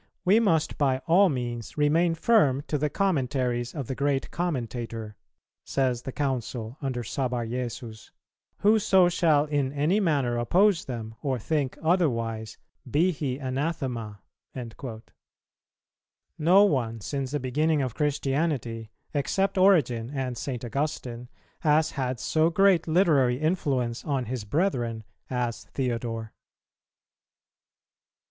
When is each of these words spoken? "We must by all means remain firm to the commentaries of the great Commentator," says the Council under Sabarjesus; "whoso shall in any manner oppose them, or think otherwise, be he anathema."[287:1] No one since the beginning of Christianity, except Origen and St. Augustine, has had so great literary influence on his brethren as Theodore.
"We 0.25 0.39
must 0.39 0.79
by 0.79 0.97
all 1.05 1.29
means 1.29 1.77
remain 1.77 2.15
firm 2.15 2.63
to 2.69 2.79
the 2.79 2.89
commentaries 2.89 3.75
of 3.75 3.85
the 3.85 3.93
great 3.93 4.31
Commentator," 4.31 5.15
says 5.63 6.01
the 6.01 6.11
Council 6.11 6.75
under 6.81 7.03
Sabarjesus; 7.03 8.09
"whoso 8.63 9.09
shall 9.09 9.45
in 9.45 9.71
any 9.71 9.99
manner 9.99 10.39
oppose 10.39 10.85
them, 10.85 11.13
or 11.21 11.37
think 11.37 11.77
otherwise, 11.83 12.57
be 12.89 13.11
he 13.11 13.37
anathema."[287:1] 13.37 15.01
No 16.39 16.63
one 16.63 16.99
since 16.99 17.29
the 17.29 17.39
beginning 17.39 17.83
of 17.83 17.93
Christianity, 17.93 18.89
except 19.13 19.55
Origen 19.55 20.09
and 20.09 20.35
St. 20.35 20.65
Augustine, 20.65 21.29
has 21.59 21.91
had 21.91 22.19
so 22.19 22.49
great 22.49 22.87
literary 22.87 23.37
influence 23.39 24.03
on 24.03 24.25
his 24.25 24.45
brethren 24.45 25.03
as 25.29 25.65
Theodore. 25.65 26.33